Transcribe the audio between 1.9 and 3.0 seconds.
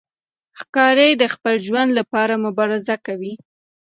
لپاره مبارزه